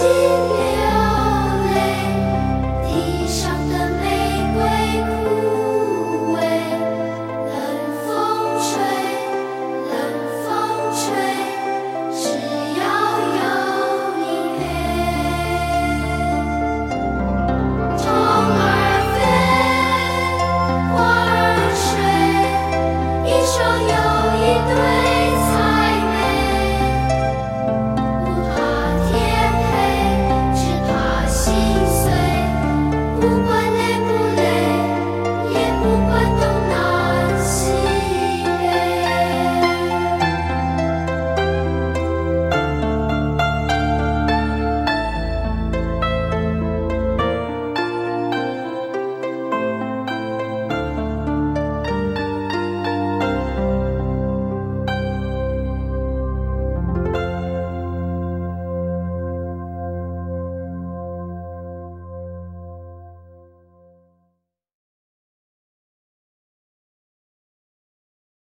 see. 0.00 0.49